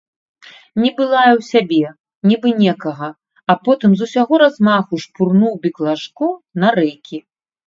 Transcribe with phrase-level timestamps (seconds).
[0.83, 1.91] Нібы лаяў сябе,
[2.29, 3.09] нібы некага,
[3.55, 6.25] а потым з усяго размаху шпурнуў біклажку
[6.67, 7.17] на рэйкі.